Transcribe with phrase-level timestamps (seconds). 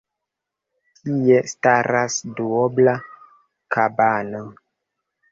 [1.07, 2.95] Tie staras duobla
[3.77, 4.41] kabano.